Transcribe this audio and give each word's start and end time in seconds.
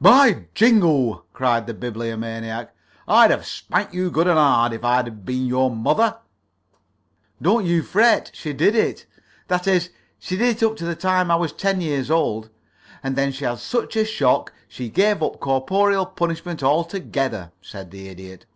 "By 0.00 0.46
jingo!" 0.54 1.24
cried 1.32 1.66
the 1.66 1.74
Bibliomaniac. 1.74 2.72
"I'd 3.08 3.32
have 3.32 3.44
spanked 3.44 3.92
you 3.92 4.12
good 4.12 4.28
and 4.28 4.38
hard 4.38 4.72
if 4.72 4.84
I'd 4.84 5.24
been 5.24 5.46
your 5.46 5.74
mother." 5.74 6.18
"Don't 7.42 7.66
you 7.66 7.82
fret 7.82 8.30
she 8.32 8.52
did 8.52 8.76
it; 8.76 9.06
that 9.48 9.66
is, 9.66 9.90
she 10.20 10.36
did 10.36 10.62
up 10.62 10.76
to 10.76 10.84
the 10.84 10.94
time 10.94 11.32
I 11.32 11.34
was 11.34 11.52
ten 11.52 11.80
years 11.80 12.12
old, 12.12 12.48
and 13.02 13.16
then 13.16 13.32
she 13.32 13.44
had 13.44 13.58
such 13.58 13.96
a 13.96 14.04
shock 14.04 14.52
she 14.68 14.88
gave 14.88 15.20
up 15.20 15.40
corporeal 15.40 16.06
punishment 16.06 16.62
altogether," 16.62 17.50
said 17.60 17.90
the 17.90 18.06
Idiot. 18.08 18.46